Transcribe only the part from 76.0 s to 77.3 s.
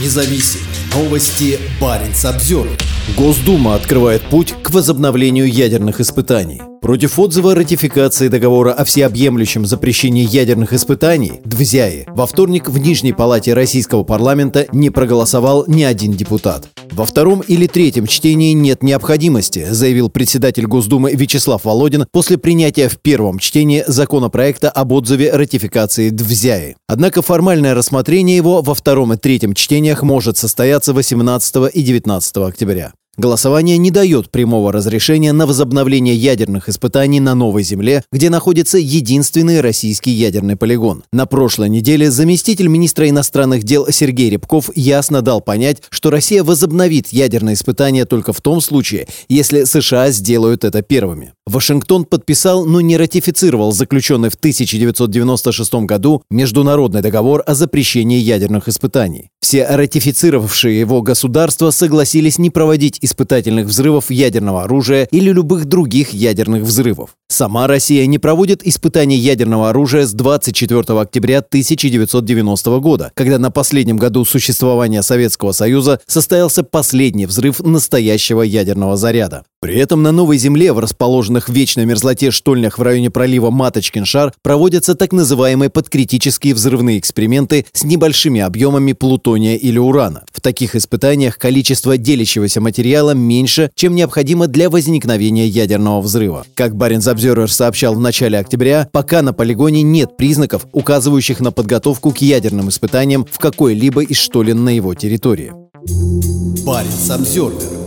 состоялся последний